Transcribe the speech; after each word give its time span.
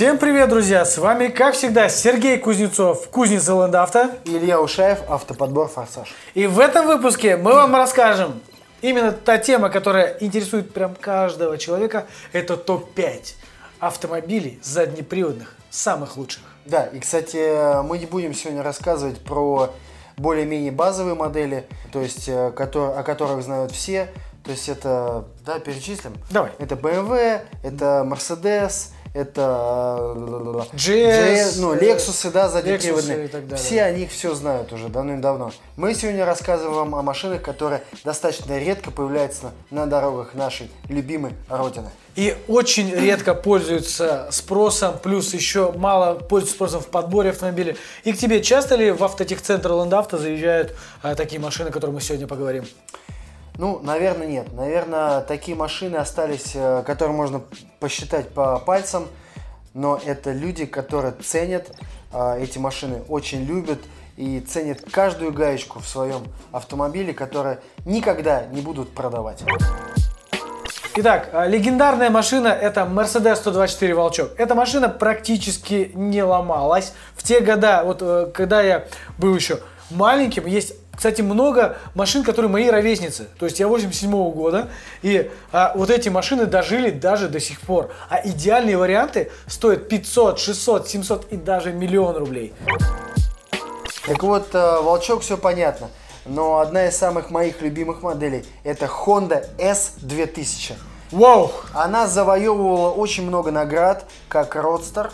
Всем 0.00 0.16
привет, 0.16 0.48
друзья! 0.48 0.86
С 0.86 0.96
вами, 0.96 1.28
как 1.28 1.52
всегда, 1.52 1.90
Сергей 1.90 2.38
Кузнецов, 2.38 3.10
кузница 3.10 3.54
Ландавто. 3.54 4.16
И 4.24 4.34
Илья 4.34 4.58
Ушаев, 4.58 5.00
автоподбор 5.06 5.68
«Форсаж». 5.68 6.14
И 6.32 6.46
в 6.46 6.58
этом 6.58 6.86
выпуске 6.86 7.36
мы 7.36 7.52
вам 7.52 7.76
расскажем 7.76 8.40
именно 8.80 9.12
та 9.12 9.36
тема, 9.36 9.68
которая 9.68 10.16
интересует 10.20 10.72
прям 10.72 10.94
каждого 10.94 11.58
человека. 11.58 12.06
Это 12.32 12.56
топ-5 12.56 13.34
автомобилей 13.78 14.58
заднеприводных, 14.62 15.54
самых 15.68 16.16
лучших. 16.16 16.44
Да, 16.64 16.86
и, 16.86 16.98
кстати, 16.98 17.82
мы 17.82 17.98
не 17.98 18.06
будем 18.06 18.32
сегодня 18.32 18.62
рассказывать 18.62 19.22
про 19.22 19.68
более-менее 20.16 20.72
базовые 20.72 21.14
модели, 21.14 21.66
то 21.92 22.00
есть, 22.00 22.26
э, 22.26 22.46
о 22.46 23.02
которых 23.02 23.42
знают 23.42 23.72
все. 23.72 24.08
То 24.44 24.52
есть 24.52 24.70
это, 24.70 25.26
да, 25.44 25.58
перечислим? 25.58 26.14
Давай. 26.30 26.52
Это 26.58 26.74
BMW, 26.74 27.42
это 27.62 28.06
Mercedes, 28.08 28.92
это 29.12 30.14
GS, 30.72 31.54
ну, 31.58 31.74
Lexus, 31.74 32.30
да, 32.30 32.48
заднеприводные. 32.48 33.28
Все 33.56 33.82
о 33.82 33.92
них 33.92 34.10
все 34.10 34.34
знают 34.34 34.72
уже 34.72 34.88
давным-давно. 34.88 35.52
Мы 35.76 35.94
сегодня 35.94 36.24
рассказываем 36.24 36.76
вам 36.76 36.94
о 36.94 37.02
машинах, 37.02 37.42
которые 37.42 37.82
достаточно 38.04 38.58
редко 38.58 38.90
появляются 38.90 39.52
на 39.70 39.86
дорогах 39.86 40.34
нашей 40.34 40.70
любимой 40.88 41.32
Родины. 41.48 41.90
И 42.16 42.36
очень 42.48 42.92
редко 42.92 43.34
пользуются 43.34 44.28
спросом, 44.30 44.98
плюс 44.98 45.32
еще 45.34 45.72
мало 45.72 46.14
пользуются 46.14 46.54
спросом 46.54 46.80
в 46.80 46.86
подборе 46.86 47.30
автомобилей. 47.30 47.76
И 48.04 48.12
к 48.12 48.18
тебе 48.18 48.42
часто 48.42 48.74
ли 48.74 48.90
в 48.90 49.02
автотехцентр 49.02 49.70
Ландавто 49.72 50.18
заезжают 50.18 50.74
а, 51.02 51.14
такие 51.14 51.40
машины, 51.40 51.68
о 51.68 51.72
которых 51.72 51.94
мы 51.94 52.00
сегодня 52.00 52.26
поговорим? 52.26 52.64
Ну, 53.60 53.78
наверное, 53.82 54.26
нет. 54.26 54.54
Наверное, 54.54 55.20
такие 55.20 55.54
машины 55.54 55.96
остались, 55.96 56.52
э, 56.54 56.82
которые 56.86 57.14
можно 57.14 57.42
посчитать 57.78 58.30
по 58.30 58.58
пальцам, 58.58 59.06
но 59.74 60.00
это 60.02 60.32
люди, 60.32 60.64
которые 60.64 61.12
ценят 61.12 61.70
э, 62.10 62.42
эти 62.42 62.56
машины, 62.56 63.02
очень 63.06 63.44
любят 63.44 63.80
и 64.16 64.40
ценят 64.40 64.80
каждую 64.90 65.34
гаечку 65.34 65.78
в 65.78 65.86
своем 65.86 66.22
автомобиле, 66.52 67.12
которые 67.12 67.58
никогда 67.84 68.46
не 68.46 68.62
будут 68.62 68.94
продавать. 68.94 69.44
Итак, 70.96 71.28
а, 71.34 71.46
легендарная 71.46 72.08
машина 72.08 72.48
это 72.48 72.88
Mercedes 72.90 73.36
124 73.36 73.94
Волчок. 73.94 74.30
Эта 74.38 74.54
машина 74.54 74.88
практически 74.88 75.92
не 75.94 76.22
ломалась. 76.22 76.94
В 77.14 77.22
те 77.22 77.40
года, 77.40 77.82
вот 77.84 77.98
э, 78.00 78.30
когда 78.32 78.62
я 78.62 78.86
был 79.18 79.34
еще 79.34 79.60
маленьким, 79.90 80.46
есть, 80.46 80.79
кстати, 80.96 81.22
много 81.22 81.76
машин, 81.94 82.22
которые 82.22 82.50
мои 82.50 82.68
ровесницы. 82.68 83.28
То 83.38 83.46
есть 83.46 83.58
я 83.58 83.68
87 83.68 84.10
-го 84.10 84.32
года, 84.32 84.68
и 85.02 85.30
а, 85.52 85.72
вот 85.74 85.90
эти 85.90 86.08
машины 86.08 86.46
дожили 86.46 86.90
даже 86.90 87.28
до 87.28 87.40
сих 87.40 87.60
пор. 87.60 87.90
А 88.08 88.20
идеальные 88.22 88.76
варианты 88.76 89.30
стоят 89.46 89.88
500, 89.88 90.38
600, 90.38 90.88
700 90.88 91.32
и 91.32 91.36
даже 91.36 91.72
миллион 91.72 92.16
рублей. 92.16 92.52
Так 94.06 94.22
вот, 94.22 94.54
э, 94.54 94.80
Волчок, 94.82 95.22
все 95.22 95.36
понятно. 95.36 95.88
Но 96.26 96.58
одна 96.58 96.86
из 96.86 96.96
самых 96.96 97.30
моих 97.30 97.62
любимых 97.62 98.02
моделей 98.02 98.44
это 98.64 98.86
Honda 98.86 99.46
S2000. 99.58 100.74
Вау! 101.12 101.50
Она 101.74 102.06
завоевывала 102.06 102.90
очень 102.90 103.26
много 103.26 103.50
наград, 103.50 104.04
как 104.28 104.54
родстер. 104.54 105.10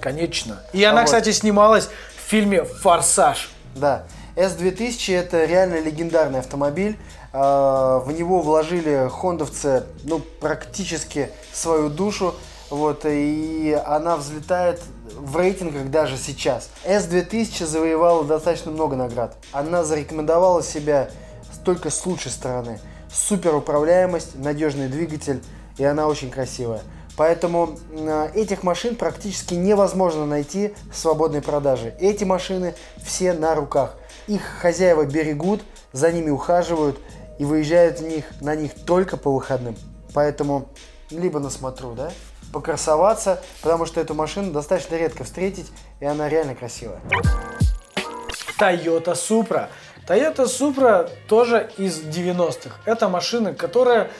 Конечно. 0.00 0.62
И 0.72 0.84
она, 0.84 1.00
вот. 1.00 1.06
кстати, 1.06 1.32
снималась 1.32 1.88
в 2.16 2.30
фильме 2.30 2.64
«Форсаж». 2.64 3.50
Да, 3.74 4.04
S2000 4.40 5.14
это 5.16 5.44
реально 5.44 5.80
легендарный 5.80 6.38
автомобиль. 6.38 6.96
А, 7.32 7.98
В 7.98 8.10
него 8.12 8.40
вложили 8.40 9.08
хондовцы 9.10 9.84
ну, 10.04 10.20
практически 10.40 11.30
свою 11.52 11.90
душу. 11.90 12.34
Вот, 12.70 13.04
и 13.04 13.76
она 13.84 14.16
взлетает 14.16 14.80
в 15.16 15.36
рейтингах 15.36 15.90
даже 15.90 16.16
сейчас. 16.16 16.70
S2000 16.86 17.66
завоевала 17.66 18.24
достаточно 18.24 18.70
много 18.70 18.96
наград. 18.96 19.36
Она 19.52 19.84
зарекомендовала 19.84 20.62
себя 20.62 21.10
только 21.64 21.90
с 21.90 22.06
лучшей 22.06 22.30
стороны. 22.30 22.78
Супер 23.12 23.54
управляемость, 23.56 24.38
надежный 24.38 24.88
двигатель, 24.88 25.42
и 25.78 25.84
она 25.84 26.06
очень 26.06 26.30
красивая. 26.30 26.80
Поэтому 27.16 27.76
э, 27.90 28.30
этих 28.34 28.62
машин 28.62 28.94
практически 28.94 29.54
невозможно 29.54 30.24
найти 30.24 30.72
в 30.90 30.96
свободной 30.96 31.42
продаже. 31.42 31.94
Эти 31.98 32.22
машины 32.24 32.74
все 33.04 33.32
на 33.32 33.54
руках. 33.54 33.96
Их 34.26 34.42
хозяева 34.60 35.04
берегут, 35.04 35.62
за 35.92 36.12
ними 36.12 36.30
ухаживают 36.30 36.98
и 37.38 37.44
выезжают 37.44 38.00
в 38.00 38.02
них, 38.02 38.24
на 38.40 38.54
них 38.54 38.72
только 38.86 39.16
по 39.16 39.30
выходным. 39.32 39.76
Поэтому 40.14 40.68
либо 41.10 41.40
на 41.40 41.50
смотру, 41.50 41.94
да, 41.94 42.10
покрасоваться, 42.52 43.42
потому 43.62 43.86
что 43.86 44.00
эту 44.00 44.14
машину 44.14 44.52
достаточно 44.52 44.96
редко 44.96 45.24
встретить, 45.24 45.70
и 46.00 46.04
она 46.04 46.28
реально 46.28 46.54
красивая. 46.54 47.00
Toyota 48.58 49.14
Supra. 49.14 49.68
Toyota 50.06 50.44
Supra 50.44 51.10
тоже 51.28 51.70
из 51.78 52.00
90-х. 52.00 52.76
Это 52.84 53.08
машина, 53.08 53.54
которая 53.54 54.10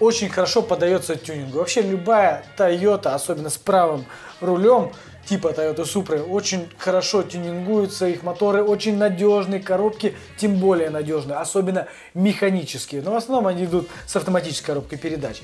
очень 0.00 0.28
хорошо 0.28 0.62
поддается 0.62 1.16
тюнингу. 1.16 1.58
Вообще 1.58 1.82
любая 1.82 2.44
Toyota, 2.58 3.14
особенно 3.14 3.50
с 3.50 3.58
правым 3.58 4.06
рулем, 4.40 4.92
типа 5.30 5.52
Toyota 5.52 5.84
Supra, 5.84 6.20
очень 6.24 6.68
хорошо 6.76 7.22
тюнингуются, 7.22 8.08
их 8.08 8.24
моторы 8.24 8.64
очень 8.64 8.96
надежные, 8.96 9.60
коробки 9.60 10.16
тем 10.36 10.56
более 10.56 10.90
надежные, 10.90 11.38
особенно 11.38 11.86
механические. 12.14 13.00
Но 13.00 13.12
в 13.12 13.14
основном 13.14 13.46
они 13.46 13.64
идут 13.64 13.88
с 14.06 14.16
автоматической 14.16 14.74
коробкой 14.74 14.98
передач. 14.98 15.40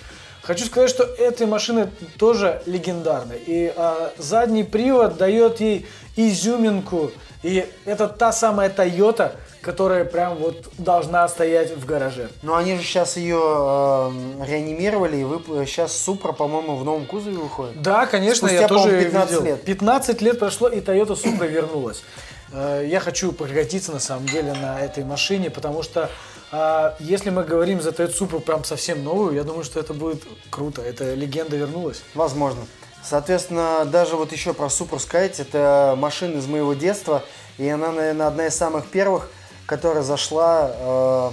Хочу 0.47 0.65
сказать, 0.67 0.91
что 0.91 1.03
эти 1.03 1.43
машины 1.43 1.91
тоже 2.19 2.63
легендарны. 2.67 3.35
И 3.47 3.73
а, 3.77 4.13
задний 4.17 4.63
привод 4.63 5.17
дает 5.17 5.61
ей 5.61 5.87
изюминку. 6.15 7.11
И 7.43 7.67
это 7.85 8.07
та 8.07 8.31
самая 8.31 8.71
Toyota, 8.71 9.33
которая 9.61 10.05
прям 10.05 10.37
вот 10.37 10.69
должна 10.79 11.27
стоять 11.29 11.77
в 11.77 11.85
гараже. 11.85 12.29
Но 12.43 12.55
они 12.55 12.77
же 12.77 12.83
сейчас 12.85 13.17
ее 13.17 13.37
э, 13.41 14.11
реанимировали, 14.47 15.17
и 15.17 15.25
вы, 15.25 15.67
сейчас 15.67 15.97
Супра, 15.97 16.31
по-моему, 16.31 16.77
в 16.77 16.85
новом 16.85 17.07
кузове 17.07 17.37
выходит. 17.37 17.83
Да, 17.83 18.07
конечно, 18.07 18.47
Спустя, 18.47 18.61
я 18.63 18.69
тоже 18.69 18.85
по-моему, 18.85 19.05
15 19.05 19.31
видел. 19.33 19.45
лет. 19.45 19.65
15 19.65 20.23
лет 20.23 20.39
прошло, 20.39 20.69
и 20.69 20.81
Toyota 20.81 21.21
Supra 21.21 21.49
вернулась. 21.49 22.05
Э, 22.53 22.85
Я 22.89 23.01
хочу 23.01 23.33
прокатиться 23.33 23.91
на 23.91 23.99
самом 24.01 24.27
деле 24.27 24.53
на 24.55 24.81
этой 24.81 25.03
машине, 25.05 25.51
потому 25.51 25.83
что 25.83 26.09
э, 26.53 26.93
если 27.01 27.31
мы 27.31 27.45
говорим 27.45 27.81
за 27.81 27.91
Supra 27.91 28.41
прям 28.41 28.65
совсем 28.65 29.03
новую, 29.05 29.35
я 29.35 29.45
думаю, 29.45 29.65
что 29.65 29.81
это 29.81 29.95
будет 29.95 30.25
круто. 30.51 30.83
Эта 30.83 31.15
легенда 31.15 31.57
вернулась. 31.57 32.03
Возможно. 32.15 32.63
Соответственно, 33.03 33.85
даже 33.85 34.17
вот 34.17 34.33
еще 34.33 34.53
про 34.53 34.69
Супру 34.69 34.99
сказать, 34.99 35.39
это 35.39 35.95
машина 35.97 36.39
из 36.39 36.47
моего 36.49 36.75
детства, 36.75 37.23
и 37.57 37.69
она, 37.69 37.93
наверное, 37.93 38.27
одна 38.27 38.47
из 38.49 38.57
самых 38.57 38.87
первых, 38.89 39.31
которая 39.65 40.03
зашла 40.03 40.73
э, 40.75 41.31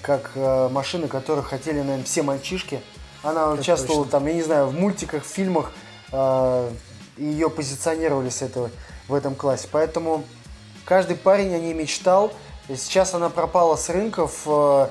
как 0.00 0.32
э, 0.34 0.68
машина, 0.68 1.06
которую 1.06 1.44
хотели, 1.44 1.78
наверное, 1.78 2.04
все 2.04 2.22
мальчишки. 2.22 2.80
Она 3.22 3.52
участвовала 3.52 4.04
там, 4.04 4.26
я 4.26 4.34
не 4.34 4.42
знаю, 4.42 4.66
в 4.66 4.74
мультиках, 4.74 5.24
в 5.24 5.28
фильмах, 5.28 5.70
э, 6.10 6.70
ее 7.18 7.50
позиционировали 7.50 8.28
с 8.28 8.42
этого, 8.42 8.70
в 9.06 9.14
этом 9.14 9.36
классе. 9.36 9.68
Поэтому 9.70 10.24
каждый 10.84 11.16
парень 11.16 11.54
о 11.54 11.58
ней 11.58 11.72
мечтал. 11.72 12.32
И 12.68 12.76
сейчас 12.76 13.14
она 13.14 13.28
пропала 13.28 13.76
с 13.76 13.88
рынков, 13.88 14.42
э, 14.46 14.88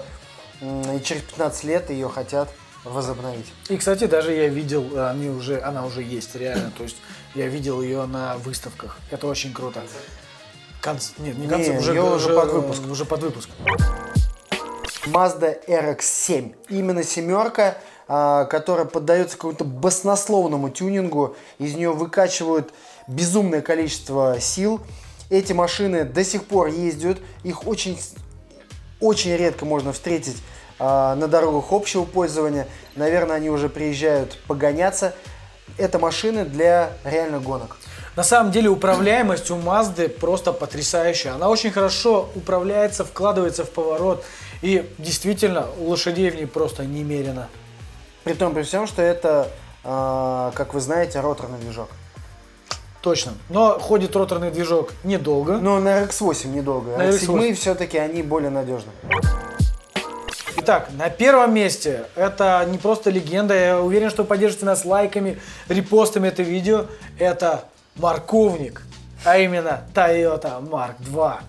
и 0.61 1.01
через 1.03 1.21
15 1.23 1.63
лет 1.63 1.89
ее 1.89 2.09
хотят 2.09 2.49
возобновить. 2.83 3.45
И, 3.69 3.77
кстати, 3.77 4.05
даже 4.05 4.33
я 4.33 4.47
видел, 4.47 4.85
они 5.07 5.29
уже, 5.29 5.61
она 5.61 5.85
уже 5.85 6.01
есть 6.03 6.35
реально. 6.35 6.71
То 6.77 6.83
есть 6.83 6.97
я 7.35 7.47
видел 7.47 7.81
ее 7.81 8.05
на 8.05 8.37
выставках. 8.37 8.97
Это 9.09 9.27
очень 9.27 9.53
круто. 9.53 9.81
Конц- 10.81 11.13
Нет, 11.19 11.37
не 11.37 11.47
концерт, 11.47 11.79
уже, 11.79 11.91
её 11.91 12.15
уже 12.15 12.35
под 12.35 12.51
выпуск. 12.51 12.81
Уже 12.89 13.05
под 13.05 13.21
выпуск. 13.21 13.49
Mazda 15.05 15.57
RX-7. 15.67 16.55
Именно 16.69 17.03
семерка, 17.03 17.77
а, 18.07 18.45
которая 18.45 18.85
поддается 18.85 19.35
какому-то 19.37 19.63
баснословному 19.63 20.69
тюнингу. 20.69 21.35
Из 21.59 21.75
нее 21.75 21.91
выкачивают 21.91 22.73
безумное 23.07 23.61
количество 23.61 24.37
сил. 24.39 24.81
Эти 25.31 25.53
машины 25.53 26.03
до 26.03 26.25
сих 26.25 26.43
пор 26.43 26.67
ездят. 26.67 27.17
Их 27.43 27.65
очень, 27.65 27.97
очень 28.99 29.33
редко 29.37 29.63
можно 29.63 29.93
встретить 29.93 30.35
а, 30.77 31.15
на 31.15 31.29
дорогах 31.29 31.71
общего 31.71 32.03
пользования. 32.03 32.67
Наверное, 32.97 33.37
они 33.37 33.49
уже 33.49 33.69
приезжают 33.69 34.37
погоняться. 34.45 35.15
Это 35.77 35.99
машины 35.99 36.43
для 36.43 36.91
реально 37.05 37.39
гонок. 37.39 37.77
На 38.17 38.23
самом 38.23 38.51
деле 38.51 38.67
управляемость 38.67 39.49
у 39.51 39.55
Мазды 39.55 40.09
просто 40.09 40.51
потрясающая. 40.51 41.33
Она 41.33 41.47
очень 41.47 41.71
хорошо 41.71 42.29
управляется, 42.35 43.05
вкладывается 43.05 43.63
в 43.63 43.69
поворот. 43.69 44.25
И 44.61 44.93
действительно, 44.97 45.65
лошадей 45.79 46.29
в 46.29 46.35
ней 46.35 46.45
просто 46.45 46.85
немерено. 46.85 47.47
При 48.25 48.33
том, 48.33 48.53
при 48.53 48.63
всем, 48.63 48.85
что 48.85 49.01
это, 49.01 49.47
а, 49.85 50.51
как 50.55 50.73
вы 50.73 50.81
знаете, 50.81 51.21
роторный 51.21 51.57
движок. 51.59 51.87
Точно. 53.01 53.33
Но 53.49 53.79
ходит 53.79 54.15
роторный 54.15 54.51
движок 54.51 54.93
недолго. 55.03 55.57
Но 55.57 55.79
на 55.79 56.03
RX-8 56.03 56.47
недолго. 56.47 56.97
На 56.97 57.09
RX-8. 57.09 57.27
RX-7 57.27 57.53
все-таки 57.55 57.97
они 57.97 58.21
более 58.21 58.51
надежны. 58.51 58.91
Итак, 60.57 60.89
на 60.95 61.09
первом 61.09 61.55
месте, 61.55 62.05
это 62.15 62.63
не 62.69 62.77
просто 62.77 63.09
легенда, 63.09 63.55
я 63.55 63.81
уверен, 63.81 64.11
что 64.11 64.21
вы 64.21 64.27
поддержите 64.27 64.65
нас 64.65 64.85
лайками, 64.85 65.39
репостами 65.69 66.27
это 66.27 66.43
видео, 66.43 66.85
это 67.17 67.63
морковник, 67.95 68.83
а 69.25 69.39
именно 69.39 69.81
Toyota 69.95 70.61
Mark 70.61 70.99
II. 71.11 71.39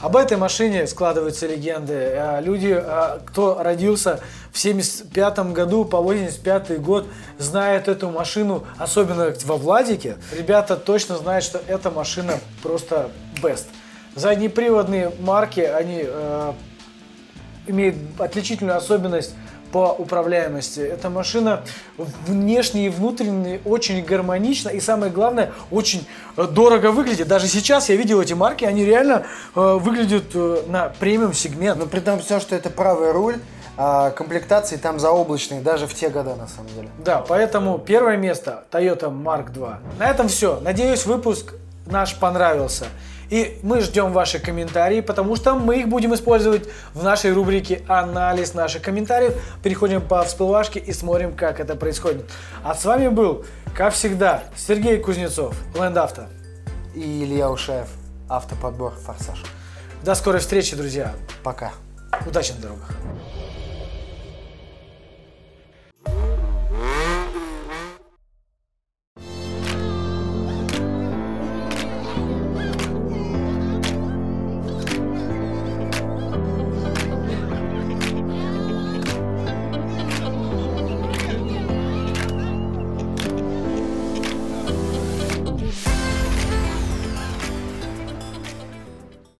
Об 0.00 0.16
этой 0.16 0.36
машине 0.36 0.86
складываются 0.86 1.48
легенды. 1.48 1.94
Э, 1.94 2.40
люди, 2.40 2.72
э, 2.72 3.18
кто 3.26 3.60
родился 3.60 4.20
в 4.52 4.58
75 4.58 5.52
году 5.52 5.84
по 5.84 6.00
85 6.00 6.80
год, 6.80 7.08
знают 7.38 7.88
эту 7.88 8.08
машину, 8.08 8.64
особенно 8.76 9.34
во 9.44 9.56
Владике. 9.56 10.16
Ребята 10.32 10.76
точно 10.76 11.16
знают, 11.16 11.44
что 11.44 11.60
эта 11.66 11.90
машина 11.90 12.34
просто 12.62 13.10
best. 13.42 13.66
Заднеприводные 14.14 15.10
марки, 15.18 15.60
они 15.60 16.02
э, 16.04 16.52
имеют 17.66 17.96
отличительную 18.20 18.76
особенность 18.76 19.34
по 19.72 19.94
управляемости. 19.98 20.80
Эта 20.80 21.10
машина 21.10 21.62
внешне 22.26 22.86
и 22.86 22.88
внутренне 22.88 23.60
очень 23.64 24.02
гармонична 24.04 24.70
и 24.70 24.80
самое 24.80 25.12
главное, 25.12 25.52
очень 25.70 26.06
э, 26.36 26.44
дорого 26.44 26.90
выглядит. 26.90 27.28
Даже 27.28 27.48
сейчас 27.48 27.88
я 27.88 27.96
видел 27.96 28.20
эти 28.20 28.32
марки, 28.32 28.64
они 28.64 28.84
реально 28.84 29.26
э, 29.54 29.78
выглядят 29.80 30.24
э, 30.34 30.62
на 30.66 30.88
премиум 30.88 31.34
сегмент. 31.34 31.78
Но 31.78 31.86
при 31.86 32.00
том 32.00 32.20
все, 32.20 32.40
что 32.40 32.54
это 32.54 32.70
правый 32.70 33.12
руль, 33.12 33.36
а 33.76 34.10
комплектации 34.10 34.76
там 34.76 34.98
заоблачные, 34.98 35.60
даже 35.60 35.86
в 35.86 35.94
те 35.94 36.08
года 36.08 36.34
на 36.34 36.48
самом 36.48 36.68
деле. 36.74 36.88
Да, 36.98 37.24
поэтому 37.26 37.78
первое 37.78 38.16
место 38.16 38.64
Toyota 38.72 39.10
Mark 39.10 39.52
II. 39.52 39.76
На 39.98 40.10
этом 40.10 40.28
все. 40.28 40.58
Надеюсь, 40.60 41.06
выпуск 41.06 41.54
наш 41.86 42.16
понравился. 42.16 42.86
И 43.30 43.58
мы 43.62 43.80
ждем 43.80 44.12
ваши 44.12 44.38
комментарии, 44.38 45.00
потому 45.00 45.36
что 45.36 45.54
мы 45.54 45.80
их 45.80 45.88
будем 45.88 46.14
использовать 46.14 46.68
в 46.94 47.02
нашей 47.02 47.32
рубрике 47.32 47.82
«Анализ 47.86 48.54
наших 48.54 48.82
комментариев». 48.82 49.34
Переходим 49.62 50.00
по 50.00 50.22
всплывашке 50.24 50.78
и 50.80 50.92
смотрим, 50.92 51.36
как 51.36 51.60
это 51.60 51.76
происходит. 51.76 52.24
А 52.64 52.74
с 52.74 52.84
вами 52.84 53.08
был, 53.08 53.44
как 53.74 53.92
всегда, 53.92 54.44
Сергей 54.56 54.98
Кузнецов, 54.98 55.54
Auto. 55.74 56.26
И 56.94 57.24
Илья 57.24 57.50
Ушаев, 57.50 57.88
автоподбор 58.28 58.92
«Форсаж». 59.04 59.42
До 60.02 60.14
скорой 60.14 60.40
встречи, 60.40 60.74
друзья. 60.74 61.12
Пока. 61.42 61.72
Удачи 62.26 62.52
на 62.52 62.62
дорогах. 62.62 62.90